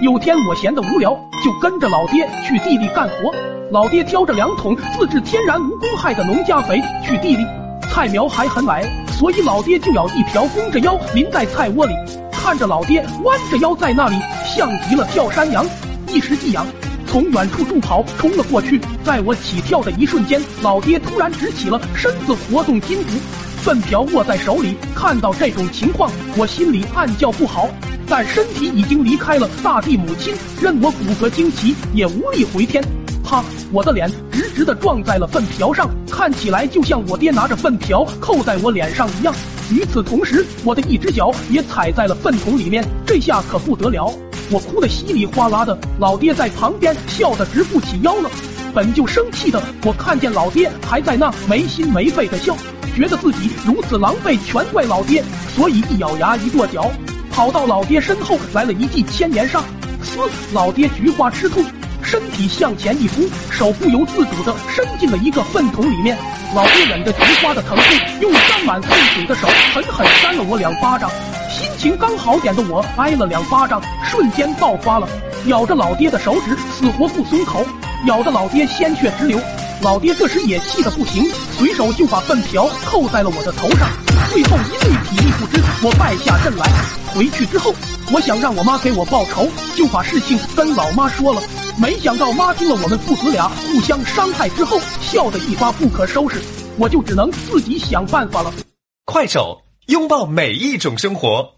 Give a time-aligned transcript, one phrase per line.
[0.00, 1.10] 有天我闲得无聊，
[1.44, 3.34] 就跟着老爹去地里干活。
[3.72, 7.44] 老爹挑着两桶自制天然无公害的农家肥去地里，
[7.90, 8.84] 菜苗还很矮，
[9.18, 11.92] 所以老爹就舀一瓢弓着腰淋在菜窝里，
[12.30, 14.14] 看着老爹弯着腰在那里，
[14.44, 15.66] 像极了跳山羊，
[16.06, 16.64] 一时技痒，
[17.08, 18.80] 从远处助跑冲了过去。
[19.02, 23.08] 在我起跳的一瞬间，老爹突然直起了身子，活动筋骨。
[23.62, 27.68] 粪瓢握在手里，看到这种情况，我心里暗叫不好，
[28.10, 32.82] 但身体已经离开了大地母亲，任我骨骼惊奇也无力回天。
[33.22, 33.44] 啪！
[33.70, 39.34] 我的脸直直的撞在了粪瓢上，看起来就像我爹拿着粪瓢扣在我脸上一样。
[39.70, 44.10] 与此同时，我的一只脚也踩在了粪桶里面，这下可不得了，
[44.50, 48.30] 我哭得稀里哗啦的，老爹在旁边笑得直不起腰了。
[48.74, 52.56] 本就生气的我，看见老爹还在那没心没肺的笑。
[52.96, 55.22] 觉得自己如此狼狈，全怪老爹，
[55.54, 56.90] 所以一咬牙，一跺脚，
[57.38, 59.62] 跑到老爹身后来了一记千年杀。
[60.02, 60.18] 嘶！
[60.52, 61.64] 老爹菊花吃痛，
[62.02, 66.18] 身体向前一扑，手不由自主的伸进了一个粪桶里面。
[66.52, 71.08] 老爹忍着菊花的疼痛，用沾满粪水的手狠狠扇了我两巴掌。
[71.48, 75.08] 心情刚好点的我挨了两巴掌，瞬间爆发了，
[75.46, 77.64] 咬着老爹的手指，死活不松口，
[78.06, 79.40] 咬得老爹鲜血直流。
[79.80, 81.24] 老爹这时也气得不行，
[81.56, 83.88] 随手就把粪瓢扣在了我的头上，
[84.32, 86.68] 最后一累体力不支，我败下阵来。
[87.14, 87.72] 回去之后，
[88.12, 91.40] 我想让我妈给我报仇，就把事情跟老妈说了。
[91.80, 96.42] 没想到妈听了我们父子俩互相伤害之后，笑得一发不可收拾。
[96.76, 98.52] 我就只能自己想办法了。
[99.04, 101.57] 快手，拥抱每一种生活。